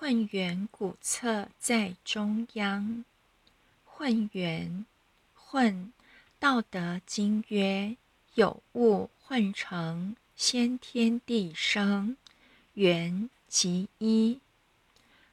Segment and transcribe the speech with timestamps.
[0.00, 3.04] 混元古册在中央。
[3.84, 4.86] 混元，
[5.34, 5.92] 混，
[6.38, 7.98] 道德经曰：
[8.32, 12.16] 有物混成，先天地生。
[12.72, 14.40] 元即一。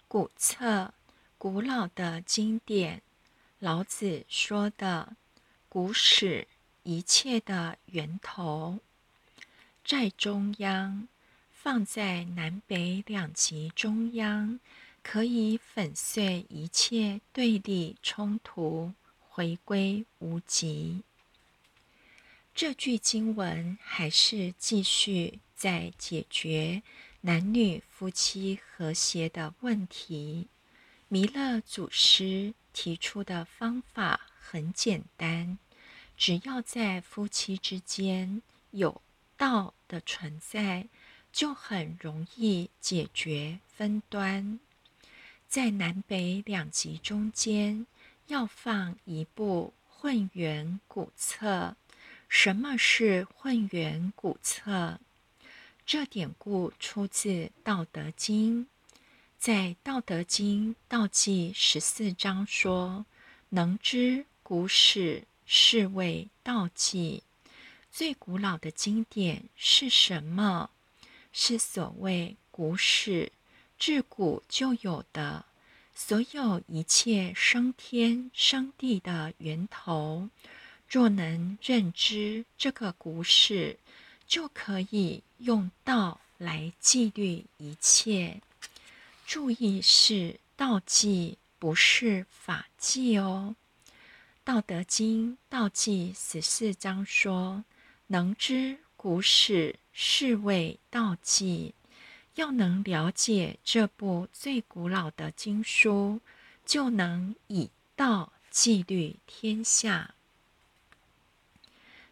[0.09, 0.93] 古册，
[1.38, 3.02] 古老的经典，
[3.59, 5.15] 老子说的
[5.70, 6.45] 古史，
[6.84, 8.79] 一切的源头，
[9.86, 11.07] 在中央。
[11.59, 14.59] 放在南北两极中央，
[15.01, 21.01] 可以粉碎一切对立冲突，回归无极。
[22.53, 26.84] 这句经文还是继续在解决
[27.21, 30.48] 男女夫妻和谐的问题。
[31.07, 35.57] 弥勒祖师提出的方法很简单，
[36.15, 39.01] 只要在夫妻之间有
[39.35, 40.87] 道的存在。
[41.31, 44.59] 就很容易解决分端，
[45.48, 47.85] 在南北两极中间
[48.27, 51.76] 要放一部混元古册。
[52.29, 54.99] 什么是混元古册？
[55.85, 57.29] 这典故出自
[57.63, 58.66] 《道德经》，
[59.38, 63.05] 在《道德经》道纪十四章说
[63.49, 67.23] ：“能知古史，是谓道纪。”
[67.90, 70.69] 最古老的经典是什么？
[71.40, 73.31] 是所谓古史，
[73.78, 75.46] 自古就有的，
[75.94, 80.29] 所有一切生天生地的源头。
[80.90, 83.78] 若能认知这个古史，
[84.25, 88.41] 就可以用道来纪律一切。
[89.28, 93.56] 注意是道纪，不是法纪哦。
[94.44, 97.63] 《道德经》道纪十四章说
[98.07, 101.73] ：“能知古史。”是谓道纪，
[102.35, 106.22] 要能了解这部最古老的经书，
[106.63, 110.13] 就能以道纪律天下。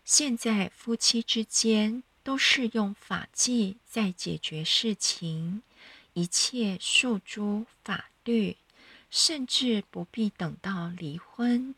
[0.03, 5.61] 现在夫妻之间都是用法纪在解决事情，
[6.13, 8.57] 一切诉诸法律，
[9.11, 11.75] 甚至不必等到离婚，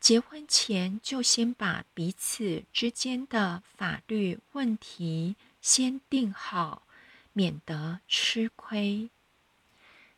[0.00, 5.36] 结婚前就先把彼此之间的法律问题。
[5.60, 6.86] 先定好，
[7.32, 9.10] 免得吃亏。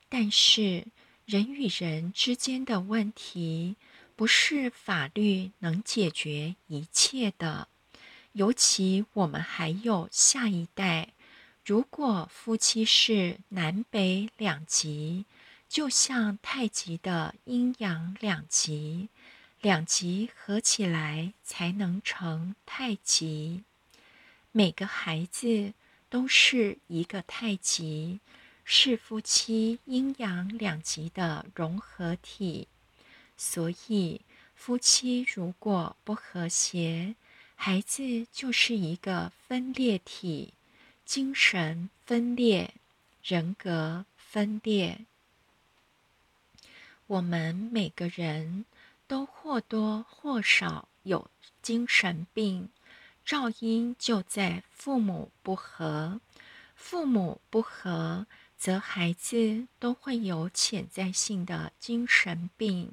[0.09, 0.87] 但是
[1.25, 3.77] 人与人之间的问题，
[4.15, 7.69] 不是法律能解决一切的。
[8.33, 11.15] 尤其我们还有下一代，
[11.65, 15.25] 如果夫妻是南北两极，
[15.69, 19.09] 就像太极的阴阳两极，
[19.63, 23.63] 两极合起来才能成太极。
[24.53, 25.75] 每个孩子
[26.09, 28.21] 都是一个太极，
[28.65, 32.69] 是夫妻阴阳两极的融合体。
[33.37, 34.23] 所以，
[34.55, 37.15] 夫妻如果不和谐，
[37.55, 40.55] 孩子就是一个分裂体，
[41.05, 42.73] 精神分裂，
[43.23, 45.01] 人格分裂。
[47.07, 48.65] 我们每个人
[49.11, 51.29] 都或多或少有
[51.61, 52.71] 精神病。
[53.27, 56.21] 噪音就在父母不和，
[56.77, 62.93] 父母不和，则孩子都会有潜在性的精神病，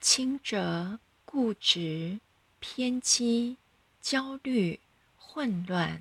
[0.00, 2.20] 轻则固执、
[2.58, 3.58] 偏激、
[4.00, 4.80] 焦虑、
[5.18, 6.00] 混乱；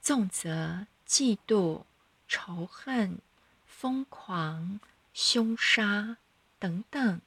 [0.00, 1.82] 重则嫉妒、
[2.28, 3.18] 仇恨、
[3.66, 4.78] 疯狂、
[5.12, 6.18] 凶杀
[6.60, 7.20] 等等。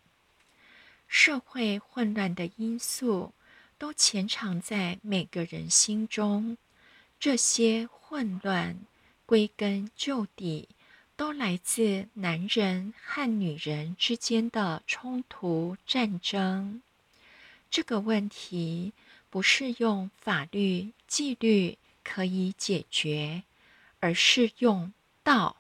[1.09, 3.33] 社会混乱的因素。
[3.79, 6.57] 都潜藏在每个人心中，
[7.17, 8.77] 这些混乱
[9.25, 10.67] 归根究底，
[11.15, 16.81] 都来自男人和女人之间的冲突战争。
[17.71, 18.91] 这个问题
[19.29, 23.43] 不是用法律纪律可以解决，
[24.01, 24.91] 而是用
[25.23, 25.55] 道。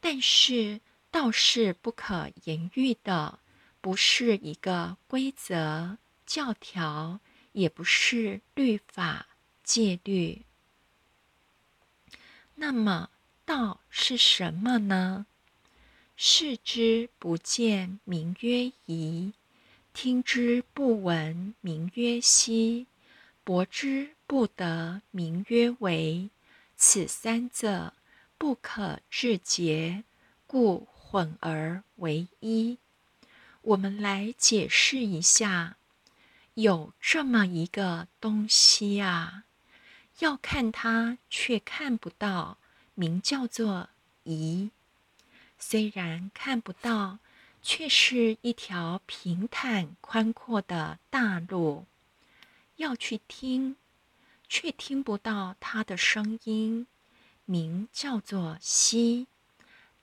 [0.00, 0.80] 但是
[1.12, 3.38] 道是不可言喻的，
[3.86, 7.20] 不是一个规则教条。
[7.52, 9.28] 也不是律法
[9.62, 10.42] 戒律。
[12.56, 13.10] 那么
[13.44, 15.24] 道是什么呢？
[16.16, 19.32] 视之不见，名曰夷；
[19.94, 22.86] 听之不闻，名曰希；
[23.42, 26.28] 博之不得，名曰微。
[26.76, 27.94] 此三者，
[28.36, 30.02] 不可致诘，
[30.46, 32.76] 故混而为一。
[33.66, 35.76] 我们来解释一下。
[36.54, 39.42] 有这么一个东西啊，
[40.20, 42.58] 要看它却看不到，
[42.94, 43.88] 名叫做
[44.22, 44.70] “疑”。
[45.58, 47.18] 虽然看不到，
[47.60, 51.86] 却是一条平坦宽阔的大路。
[52.76, 53.74] 要去听，
[54.48, 56.86] 却听不到它的声音，
[57.44, 59.26] 名叫做息，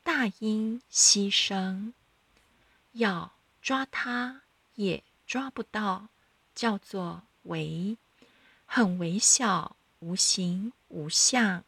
[0.03, 1.93] 大音息声。
[2.91, 3.31] 要
[3.63, 4.41] 抓它，
[4.75, 6.09] 也抓不到，
[6.53, 7.97] 叫做微，
[8.65, 11.63] 很微小，无形无相。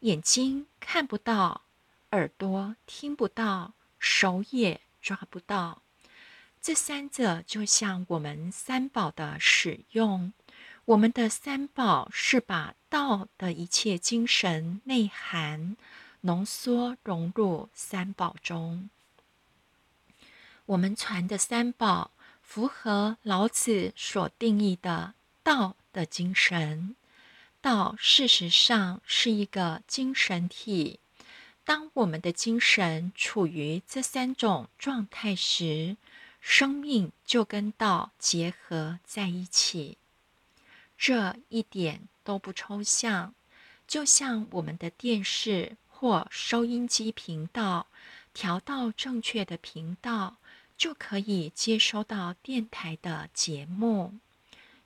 [0.00, 1.62] 眼睛看不到，
[2.12, 5.82] 耳朵听不到，手也抓不到。
[6.62, 10.32] 这三者就像我们三宝的使用。
[10.84, 15.76] 我们的三宝是把道的一切精神内涵
[16.20, 18.88] 浓缩融入三宝中。
[20.70, 22.12] 我们传的三宝
[22.42, 26.94] 符合老子所定义的道的精神。
[27.60, 31.00] 道事实上是一个精神体。
[31.64, 35.96] 当我们的精神处于这三种状态时，
[36.40, 39.98] 生命就跟道结合在一起。
[40.96, 43.34] 这一点都不抽象，
[43.88, 47.88] 就像我们的电视或收音机频道
[48.32, 50.36] 调到正确的频道，
[50.80, 54.14] 就可以接收到电台的节目。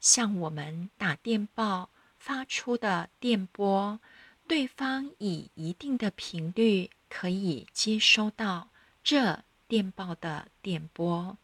[0.01, 1.89] 向我们打电报。
[2.17, 4.01] 发出的电波，
[4.49, 8.71] 对方以一定的频率可以接收到
[9.03, 11.37] 这电报的电波。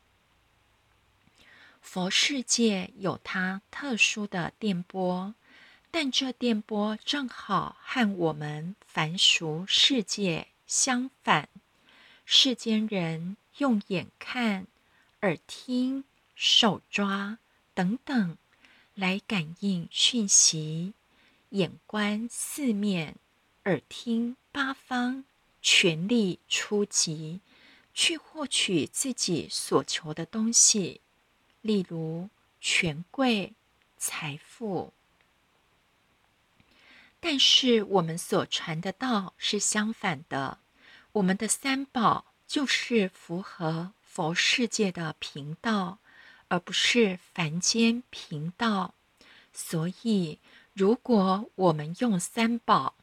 [1.83, 5.35] 佛世界有它特殊的电波，
[5.91, 11.51] 但这电波正好和我们凡俗世界相反。
[12.25, 14.67] 世间人用眼看、
[15.21, 16.05] 耳听、
[16.35, 17.39] 手抓
[17.75, 18.37] 等等。
[18.95, 20.93] 来感应讯息，
[21.51, 23.17] 眼观四面，
[23.65, 25.25] 耳听八方，
[25.63, 27.41] 全力出击，
[27.95, 31.01] 去获取自己所求的东西，
[31.63, 32.29] 例如
[32.61, 33.55] 权贵、
[33.97, 34.93] 财富。
[37.21, 40.59] 但是我们所传的道是相反的，
[41.13, 45.99] 我们的三宝就是符合佛世界的频道。
[46.53, 48.95] 而不是凡间频道，
[49.53, 50.41] 所以
[50.73, 52.97] 如果我们用三宝，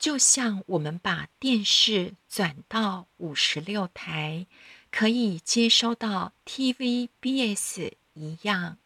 [0.00, 4.46] 就像我们把电视转到五十六台，
[4.90, 8.78] 可以接收到 TVBS 一样，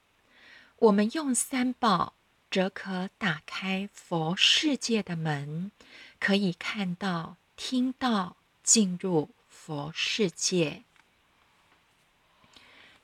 [0.77, 2.13] 我们用三宝，
[2.51, 5.73] 则可打开佛世界的门，
[6.21, 9.31] 可以看到、听到，进入
[9.65, 10.83] 佛世界。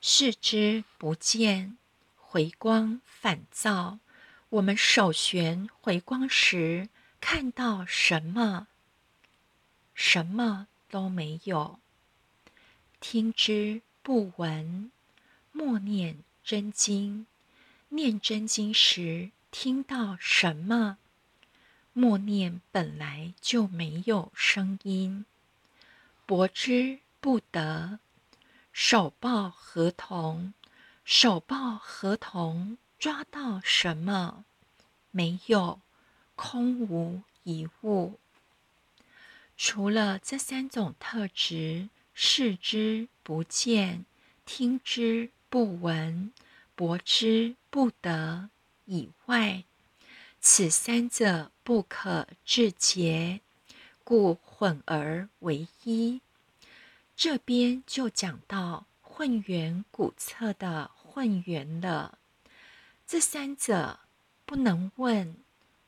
[0.01, 1.77] 视之不见，
[2.17, 3.99] 回光返照。
[4.49, 6.89] 我们手旋回光时，
[7.21, 8.67] 看到什么？
[9.95, 11.79] 什么都没有。
[12.99, 14.91] 听之不闻，
[15.53, 17.25] 默念真经。
[17.87, 20.97] 念真经时，听到什么？
[21.93, 25.23] 默念本来就没有声音。
[26.29, 27.97] 博之不得。
[28.71, 30.53] 手抱合同，
[31.03, 34.45] 手抱合同，抓到什么？
[35.09, 35.81] 没有，
[36.35, 38.19] 空无一物。
[39.57, 44.05] 除了这三种特质：视之不见，
[44.45, 46.31] 听之不闻，
[46.75, 48.51] 博之不得
[48.85, 49.63] 以外，
[50.39, 53.39] 此三者不可致诘，
[54.09, 56.19] 故混而为一。
[57.15, 62.17] 这边就讲到混元古册的混元了。
[63.05, 63.99] 这三者
[64.47, 65.37] 不能问，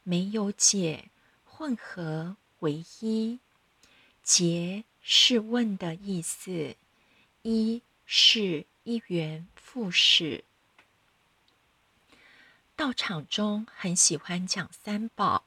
[0.03, 1.09] 没有解，
[1.43, 3.39] 混合为一。
[4.21, 6.75] 结是问的意思，
[7.41, 10.43] 一是一元复始。
[12.75, 15.43] 道场中很喜欢讲三宝，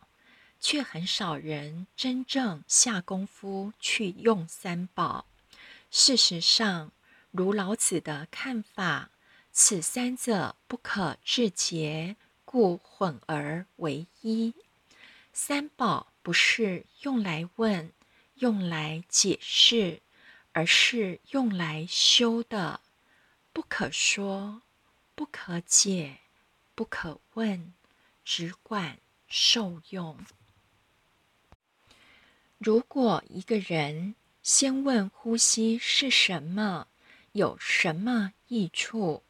[0.64, 5.26] 却很少人真正下功夫去用三宝。
[5.90, 6.90] 事实上，
[7.30, 9.10] 如老子的看法，
[9.52, 12.16] 此三者不可致诘，
[12.46, 14.54] 故混而为一。
[15.34, 17.92] 三宝不是用来问、
[18.36, 20.00] 用来解释，
[20.52, 22.80] 而是用来修的。
[23.52, 24.62] 不可说，
[25.14, 26.20] 不可解，
[26.74, 27.74] 不可问，
[28.24, 30.16] 只管受用。
[32.58, 36.86] 如果一个人，先问呼吸是什么，
[37.32, 39.22] 有什么益处？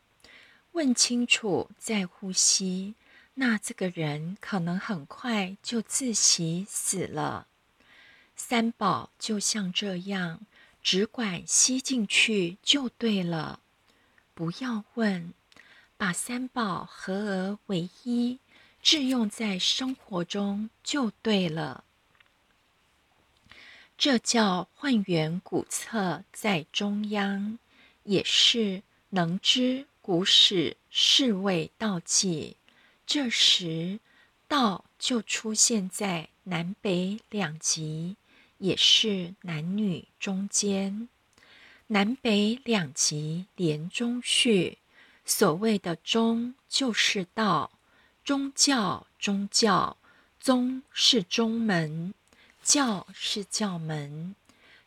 [0.73, 2.95] 问清楚再呼吸，
[3.35, 7.47] 那这个人可能很快就自习死了。
[8.37, 10.41] 三宝就像这样，
[10.83, 13.61] 只管吸进去就对了，
[14.35, 15.33] 不要问，
[15.97, 18.41] 把三宝合而为一，
[18.83, 21.85] 致用在生活中就对了。
[23.97, 27.59] 这叫混元古策在中央，
[28.03, 32.57] 也是能知古史是谓道纪。
[33.07, 34.01] 这时，
[34.49, 38.17] 道就出现在南北两极。
[38.59, 41.09] 也是男女中间，
[41.89, 44.79] 南北两极连中序。
[45.27, 47.73] 所谓的中，就是道；
[48.25, 49.99] 宗教，宗教，
[50.41, 52.15] 宗是中门，
[52.65, 54.35] 教是教门，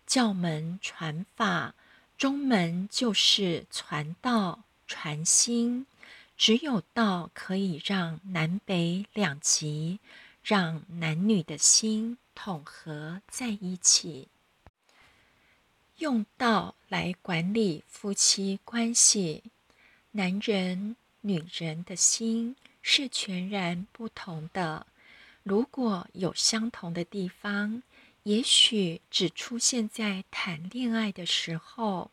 [0.05, 1.75] 教门传法，
[2.17, 5.85] 中门就是传道、传心。
[6.35, 9.99] 只有道可以让南北两极，
[10.43, 12.17] 让男女的心。
[12.39, 14.27] 统合在一起，
[15.97, 19.43] 用道来管理夫妻关系。
[20.11, 24.85] 男人、女人的心是全然不同的。
[25.47, 27.81] 如果有相同的地方，
[28.23, 32.11] 也许只出现在谈恋爱的时候。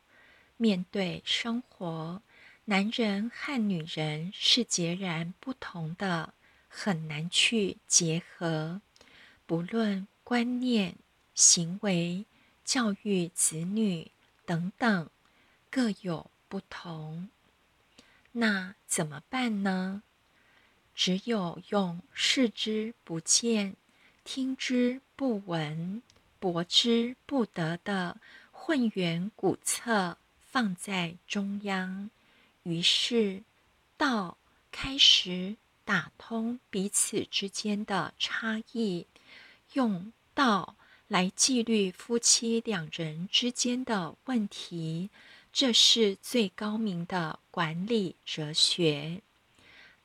[0.57, 2.23] 面对生活，
[2.67, 6.33] 男人和女人是截然不同的，
[6.69, 8.81] 很难去结合。
[9.47, 10.07] 不论。
[10.27, 10.97] 观念、
[11.35, 12.25] 行为、
[12.65, 14.11] 教育子女
[14.47, 15.11] 等等，
[15.71, 17.29] 各有不同。
[18.33, 20.03] 那怎么办呢？
[20.95, 23.77] 只有用视之不见、
[24.23, 26.03] 听之不闻、
[26.39, 28.21] 博之不得的
[28.53, 32.11] 混元古策放在中央，
[32.63, 33.43] 于是
[33.97, 34.39] 道
[34.71, 39.07] 开始打通彼此之间的差异。
[39.73, 40.77] 用道
[41.09, 45.11] 来纪律夫妻两人之间的问题，
[45.53, 49.21] 这是最高明的管理哲学。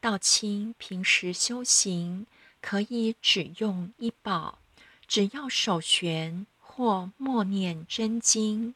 [0.02, 2.26] 道清平时修行
[2.62, 4.60] 可以只用一宝，
[5.08, 8.74] 只要手悬或默念真经；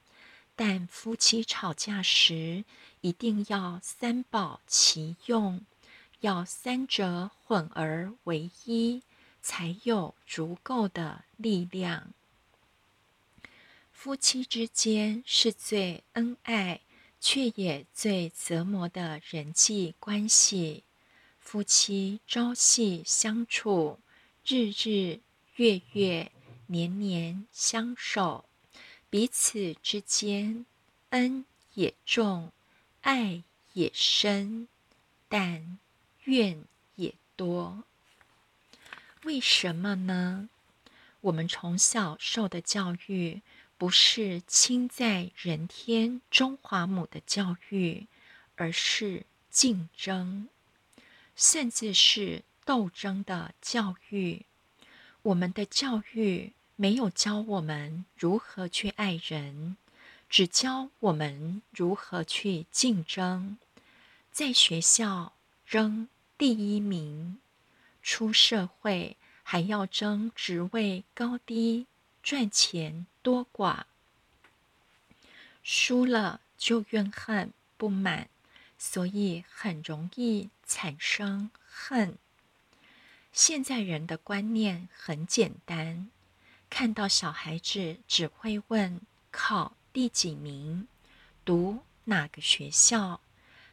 [0.56, 2.65] 但夫妻吵架时，
[3.01, 5.65] 一定要三宝齐用，
[6.22, 9.01] 要三者混而为一。
[9.46, 12.13] 才有足够的力量。
[13.92, 16.80] 夫妻之间是最恩爱，
[17.20, 20.86] 却也最折磨的人际关系。
[21.53, 24.00] 夫妻朝夕相处，
[24.43, 25.19] 日日
[25.57, 26.31] 月月
[26.65, 28.45] 年年相守，
[29.12, 30.65] 彼此之间
[31.12, 31.45] 恩
[31.75, 32.51] 也重，
[33.01, 33.43] 爱
[33.74, 34.67] 也深，
[35.29, 35.77] 但
[36.24, 36.63] 怨
[36.95, 37.83] 也多。
[39.22, 40.50] 为什么呢？
[41.22, 43.43] 我们从小受的教育
[43.77, 48.07] 不是亲在人天中华母的教育，
[48.55, 50.50] 而是竞争，
[51.36, 54.46] 甚至是斗争的教育。
[55.22, 59.78] 我们的教育没有教我们如何去爱人，
[60.30, 63.58] 只教我们如何去竞争，
[64.32, 65.34] 在学校
[65.66, 67.40] 争第一名。
[68.02, 71.88] 出社会还要争职位高低、
[72.22, 73.84] 赚钱多寡，
[75.63, 78.28] 输了就怨恨不满，
[78.86, 82.18] 所以很容易产生恨。
[83.32, 86.10] 现在人的观念很简单，
[86.70, 89.00] 看到小孩子只会问
[89.32, 90.90] 考第几名、
[91.46, 93.22] 读哪个学校；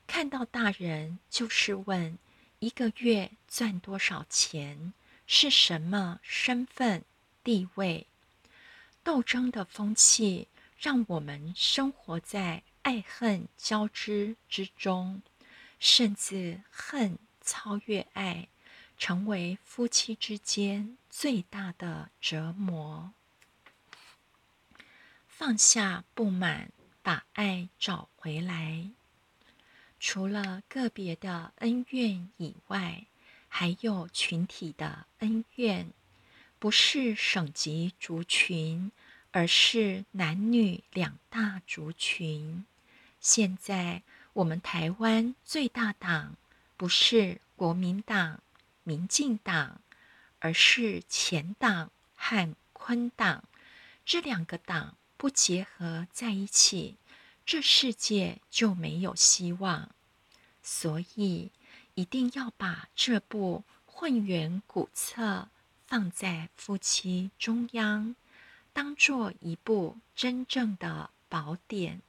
[0.07, 2.17] 看到大人就是问。
[2.61, 4.93] 一个月赚多少钱？
[5.27, 7.05] 是什么身份
[7.43, 8.07] 地位？
[9.03, 10.47] 斗争的风气
[10.79, 15.23] 让我们生活在爱恨交织之中，
[15.79, 18.49] 甚至恨超越爱，
[18.97, 23.13] 成为夫妻之间最大的折磨。
[25.29, 26.71] 放下不满，
[27.03, 28.91] 把爱找回来。
[29.99, 33.07] 除了个别的恩怨以外，
[33.49, 35.93] 还有群体的恩怨，
[36.59, 38.91] 不是省级族群，
[39.31, 42.65] 而是男女两大族群。
[43.21, 46.37] 现在我们台湾最大党
[46.77, 48.41] 不是国民党、
[48.83, 49.81] 民进党，
[50.39, 53.45] 而是前党和坤党。
[54.07, 56.97] 这两个党不结合在一起。
[57.45, 59.91] 这世界就没有希望，
[60.63, 61.51] 所以
[61.95, 65.49] 一定要把这部混元古册
[65.87, 68.15] 放在夫妻中央，
[68.73, 72.03] 当做一部真正的宝典。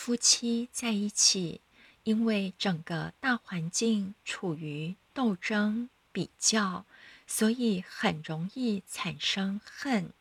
[0.00, 1.60] 夫妻在一起，
[2.04, 6.86] 因为整个大环境处于斗争、比较，
[7.26, 10.12] 所以很容易产生恨。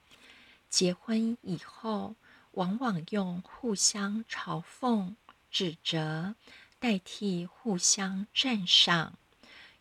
[0.68, 2.16] 结婚以后，
[2.54, 5.14] 往往用互相嘲讽、
[5.52, 6.34] 指责
[6.80, 9.14] 代替互相赞赏，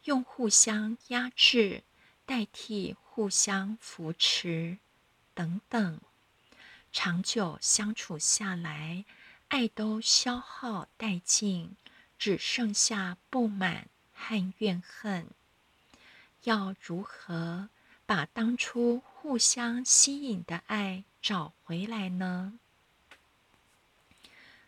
[0.04, 1.82] 用互相压制
[2.26, 4.76] 代替互相扶持，
[5.34, 5.98] 等等。
[6.92, 9.06] 长久相处下来。
[9.48, 11.76] 爱都消耗殆尽，
[12.18, 15.28] 只剩下不满和怨恨。
[16.42, 17.68] 要如何
[18.06, 22.58] 把当初互相吸引的爱找回来呢？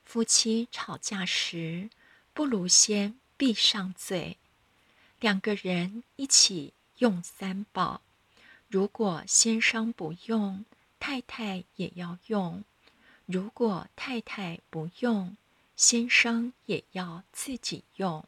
[0.05, 1.91] 夫妻吵架时，
[2.33, 4.39] 不如先闭上嘴，
[5.21, 8.01] 两个人一起用三宝。
[8.69, 10.65] 如果先生不用，
[10.99, 12.65] 太太也要用。
[13.31, 15.37] 如果太太不用，
[15.77, 18.25] 先生也要自己用，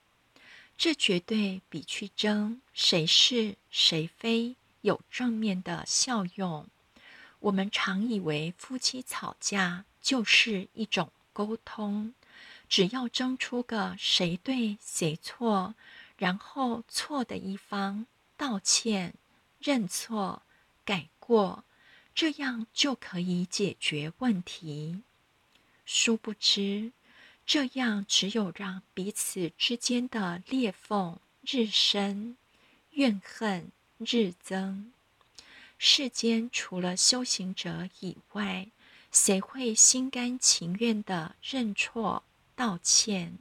[0.76, 6.66] 这绝对比去争谁是谁非有正面的效用。
[7.38, 12.12] 我们常以为夫妻吵架就是一种沟通，
[12.68, 15.74] 只要争出个谁对谁错，
[16.18, 19.14] 然后错的一方道歉、
[19.58, 20.42] 认错、
[20.84, 21.64] 改过。
[22.20, 25.00] 这样就可以解决问题。
[25.86, 26.92] 殊不知，
[27.46, 32.36] 这样只有让彼此之间的裂缝日深，
[32.90, 34.92] 怨恨日增。
[35.78, 38.68] 世间除了修行者以外，
[39.10, 42.22] 谁会心甘情愿的认错
[42.54, 43.38] 道歉？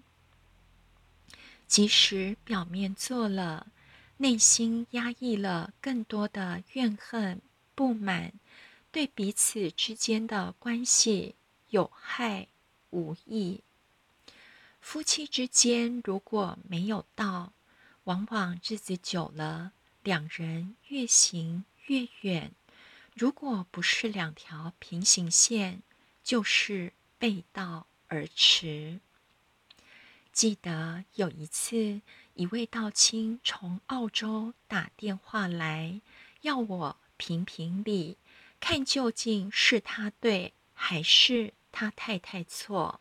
[1.68, 3.68] 即使表面做了，
[4.16, 7.42] 内心压抑了更多的怨恨
[7.76, 8.32] 不满。
[8.91, 11.36] 对彼此之间的关系
[11.69, 12.48] 有害
[12.89, 13.62] 无益。
[14.82, 17.54] 夫妻之间如果没有道，
[18.06, 22.52] 往往日子久了，两人越行越远。
[23.13, 25.84] 如果不是两条平行线，
[26.23, 28.99] 就是背道而驰。
[30.32, 32.02] 记得有一次，
[32.34, 35.99] 一位道亲从澳洲打电话来，
[36.41, 38.17] 要我评评理。
[38.60, 43.00] 看究竟是他对还是他太太错？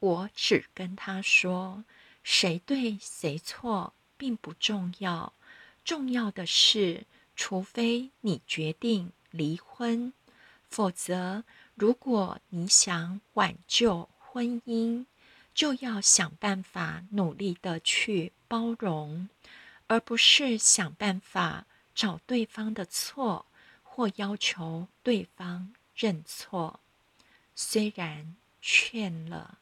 [0.00, 1.84] 我只跟他说，
[2.22, 5.32] 谁对谁错并不重要，
[5.84, 10.12] 重要的是，除非你决定离婚，
[10.68, 11.44] 否则，
[11.74, 15.06] 如果你想挽救婚姻，
[15.54, 19.28] 就要想办法努力的去包容，
[19.88, 23.46] 而不是想办法找对方的错。
[23.98, 26.78] 或要求对方认错，
[27.56, 29.58] 虽然劝了，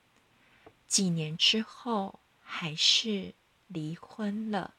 [0.87, 3.33] 几年之后还是
[3.66, 4.75] 离婚了。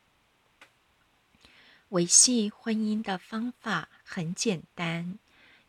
[1.90, 5.18] 维系婚姻的方法很简单，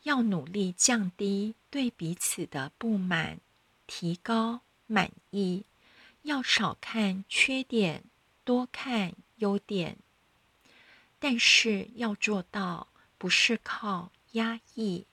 [0.02, 3.40] 要努力降低对彼此的不满，
[3.86, 5.64] 提高满意，
[6.24, 8.04] 要少看缺点，
[8.44, 9.96] 多看优点。
[11.18, 12.88] 但是要做到。
[13.18, 15.04] 不是靠压抑，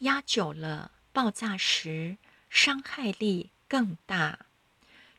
[0.00, 4.40] 压久了爆炸时伤害力更大。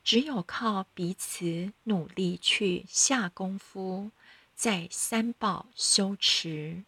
[0.04, 4.12] 只有靠彼此努力去下功夫，
[4.56, 6.84] 在三宝修持，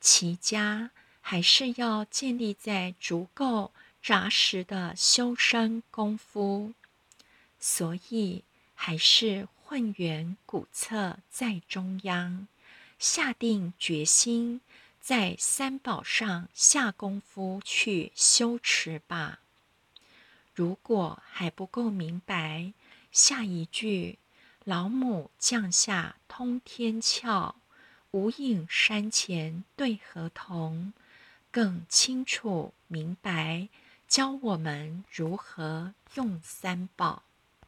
[0.00, 0.90] 齐家
[1.20, 6.74] 还是要建立在足够扎实的修身功夫。
[7.58, 8.44] 所以
[8.74, 12.46] 还是混元古册在中央。
[12.98, 14.60] 下定决心，
[15.00, 19.40] 在三宝上下功夫去修持吧。
[20.54, 22.72] 如果还不够明白，
[23.12, 24.18] 下一句
[24.64, 27.54] “老母降下通天窍，
[28.10, 30.92] 无影山前对河童”，
[31.52, 33.68] 更清楚明白，
[34.08, 37.22] 教我们如何用三宝。